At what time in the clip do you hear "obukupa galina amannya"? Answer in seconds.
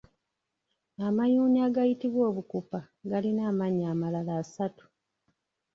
2.29-3.85